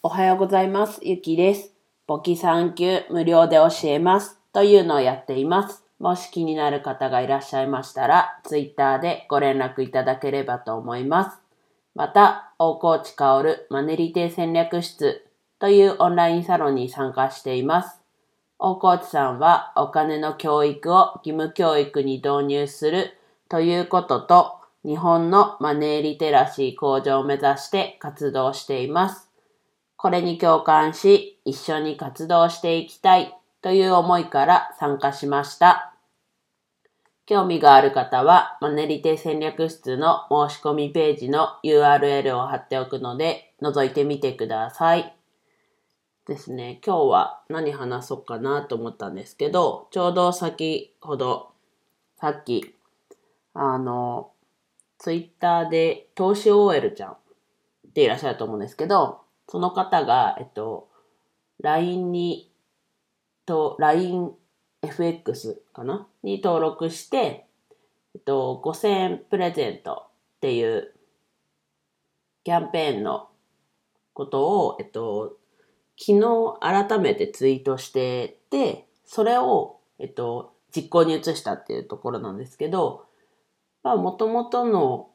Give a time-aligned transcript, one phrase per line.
[0.00, 1.00] おはようございます。
[1.02, 1.72] ゆきです。
[2.06, 5.82] 簿記3級無料で教えますというのをやっています。
[5.98, 11.38] もし気になる方がいらっしゃいましたら、ツイッターでご連絡いただければと思います。
[11.96, 15.26] また、大河内薫マネリテ戦略室
[15.58, 18.00] というオンラインサロンに参加しています。
[18.60, 23.18] 大河内さんはお金の教育を義務教育に導入する
[23.48, 29.27] ということと、日本のマネーリテラシー向上を目指して活動しています。
[29.98, 35.92] これに共感し、一緒に活動していきたいという思いから参加しました。
[37.26, 45.16] 興味がある方は、マネリテ戦略室の申し込みページの URL を貼っておくので、覗いてみてください。
[46.28, 51.50] ですね、今日は何話そうかなと思ったんですけど、ちょうど先ほど、
[52.20, 52.72] さっき、
[53.52, 54.30] あの、
[54.98, 57.16] ツイッターで投資 OL ちゃんっ
[57.94, 60.88] ていらっしゃると思うんですけど、その方が、えっと、
[61.60, 62.52] LINE に、
[63.46, 66.06] と、LINEFX かな？
[66.22, 67.46] に登録して、
[68.14, 70.04] えっと、5000円プレゼント
[70.36, 70.92] っていう
[72.44, 73.28] キャンペーンの
[74.12, 75.36] ことを、えっと、
[75.98, 83.06] 昨日改めてツイートしてて、それを、えっと、実行に移したっていうところなんですけど、
[83.82, 85.10] まあ、もともとの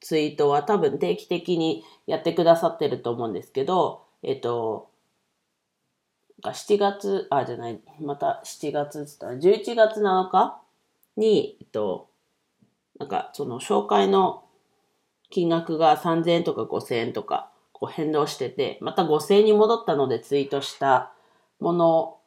[0.00, 4.90] ツイートは多分定期的にやってくださってると思うんですけど、えっと、
[6.42, 10.60] 7月、あ、じゃない、また7月って言ったら、11月7日
[11.16, 12.08] に、えっと、
[12.98, 14.44] なんかその紹介の
[15.30, 21.12] 金額が3000円とか5000円とかこう変動してて、また5000円に戻ったのでツイートした
[21.60, 22.18] もの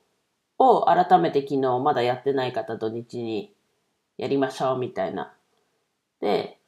[0.59, 3.53] を改めて昨日まだやってない方土日に
[4.17, 5.33] やりましょうみたいな。
[6.21, 6.58] で、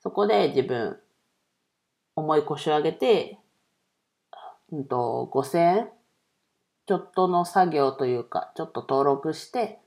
[0.00, 0.98] そこで自分、
[2.16, 3.38] 重い腰を上げて、
[4.72, 5.90] うんと、5000円
[6.86, 9.78] ちょっとの作業というか、ちょっと登録して、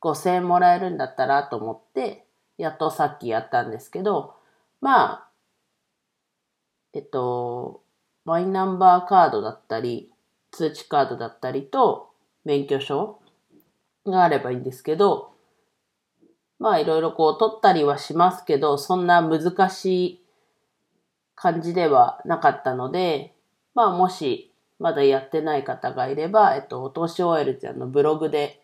[0.00, 2.26] 5000円もらえるんだったらと思って、
[2.58, 4.34] やっとさっきやったんですけど、
[4.80, 5.28] まあ、
[6.92, 7.82] えっと、
[8.24, 10.10] マイナンバーカードだったり、
[10.50, 12.10] 通知カードだったりと、
[12.44, 13.18] 免許証
[14.04, 15.31] があればいいんですけど、
[16.62, 20.24] まあいろいろこう取ったりはしますけど、そんな難しい
[21.34, 23.34] 感じではなかったので、
[23.74, 28.62] まあもしまだやってない方がいれば、えっと、投資 OL ちゃんのブログで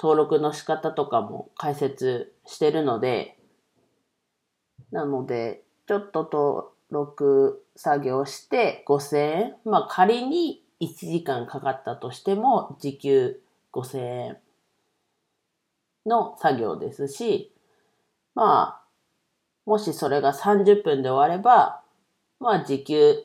[0.00, 3.38] 登録の仕方とかも解説してるので、
[4.90, 13.40] なので、ちょっと登録作業して5000円、まあ仮に1時間かかったとしても時給
[13.72, 14.38] 5000円。
[16.06, 17.52] の作業ですし、
[18.34, 18.80] まあ、
[19.66, 21.82] もしそれが30分で終われば、
[22.38, 23.16] まあ時給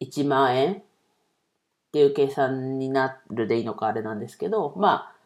[0.00, 0.82] 1万円っ
[1.92, 5.16] ていう計算になるでいいのかあれなんですけど、まあ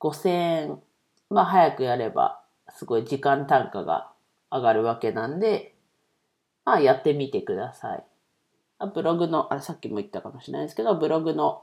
[0.00, 0.82] 5000円、
[1.30, 4.10] まあ早くやればすごい時間単価が
[4.50, 5.74] 上がるわけなんで、
[6.64, 8.04] まあやってみてください。
[8.94, 11.62] ブログの、あれさっきも言ったかもしれないですけど、ブログの、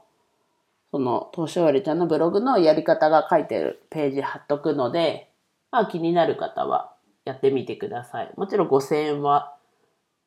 [0.90, 5.30] その、投資割ちゃんのブログのやり方が書いてるページ貼っとくので、
[5.70, 6.92] まあ気になる方は
[7.24, 8.32] やってみてください。
[8.36, 9.56] もちろん5000円は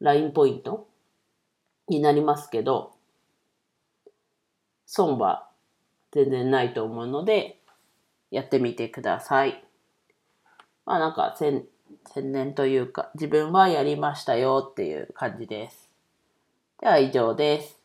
[0.02, 0.88] LINE ポイント
[1.88, 2.92] になりますけど、
[4.86, 5.48] 損は
[6.12, 7.58] 全然ないと思うので、
[8.32, 9.64] やってみてください。
[10.86, 11.66] まあなんか宣
[12.16, 15.90] 伝というか、自分はやりましたよっていう感じです。
[16.82, 17.79] では以上です。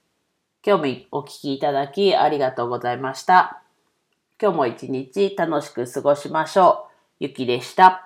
[0.67, 3.63] 今日もお聞きいただきありがとうございました。
[4.41, 6.89] 今日も一日楽しく過ごしましょ
[7.21, 7.25] う。
[7.25, 8.04] ゆきでした。